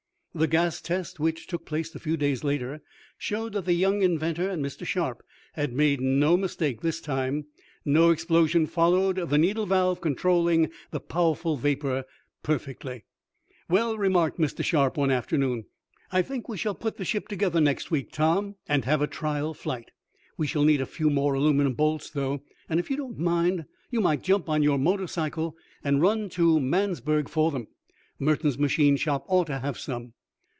[0.33, 2.81] The gas test, which took place a few days later,
[3.17, 4.85] showed that the young inventor and Mr.
[4.85, 5.23] Sharp
[5.55, 7.47] had made no mistake this time.
[7.83, 12.05] No explosion followed, the needle valve controlling the powerful vapor
[12.43, 13.03] perfectly.
[13.67, 14.63] "Well," remarked Mr.
[14.63, 15.65] Sharp, one afternoon,
[16.13, 19.53] "I think we shall put the ship together next week, Tom, and have a trial
[19.53, 19.91] flight.
[20.37, 23.99] We shall need a few more aluminum bolts, though, and if you don't mind you
[23.99, 27.67] might jump on your motor cycle and run to Mansburg for them.
[28.17, 30.13] Merton's machine shop ought to have some."